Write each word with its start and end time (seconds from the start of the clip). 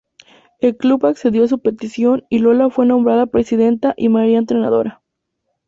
El 0.59 0.77
club 0.77 1.05
accedió 1.05 1.43
a 1.43 1.47
su 1.47 1.59
petición 1.59 2.23
y 2.27 2.39
Lola 2.39 2.71
fue 2.71 2.87
nombrada 2.87 3.27
presidenta 3.27 3.93
y 3.95 4.09
María 4.09 4.39
entrenadora. 4.39 5.03